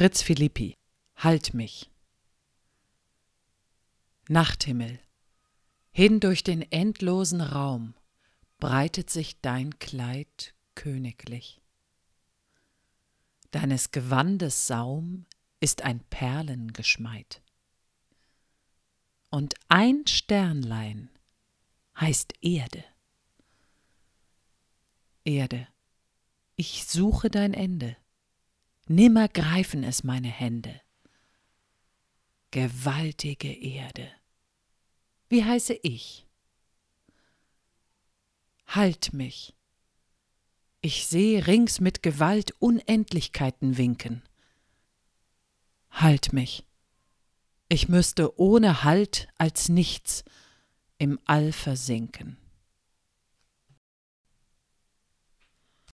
Fritz 0.00 0.22
Philippi, 0.22 0.78
halt 1.14 1.52
mich. 1.52 1.90
Nachthimmel, 4.28 4.98
hin 5.92 6.20
durch 6.20 6.42
den 6.42 6.62
endlosen 6.62 7.42
Raum 7.42 7.92
breitet 8.60 9.10
sich 9.10 9.42
dein 9.42 9.78
Kleid 9.78 10.54
königlich. 10.74 11.60
Deines 13.50 13.90
Gewandes 13.90 14.66
Saum 14.66 15.26
ist 15.60 15.82
ein 15.82 16.00
Perlengeschmeid. 16.04 17.42
Und 19.28 19.52
ein 19.68 20.06
Sternlein 20.06 21.10
heißt 22.00 22.32
Erde. 22.40 22.82
Erde, 25.24 25.68
ich 26.56 26.86
suche 26.86 27.28
dein 27.28 27.52
Ende, 27.52 27.98
nimmer 28.90 29.28
greifen 29.28 29.84
es 29.84 30.02
meine 30.02 30.28
Hände. 30.28 30.80
Gewaltige 32.50 33.52
Erde, 33.52 34.10
wie 35.28 35.44
heiße 35.44 35.74
ich? 35.82 36.26
Halt 38.66 39.12
mich, 39.12 39.54
ich 40.80 41.06
sehe 41.06 41.46
rings 41.46 41.78
mit 41.78 42.02
Gewalt 42.02 42.52
Unendlichkeiten 42.58 43.76
winken. 43.76 44.22
Halt 45.90 46.32
mich, 46.32 46.66
ich 47.68 47.88
müsste 47.88 48.40
ohne 48.40 48.82
Halt 48.82 49.28
als 49.38 49.68
nichts 49.68 50.24
im 50.98 51.20
All 51.26 51.52
versinken. 51.52 52.36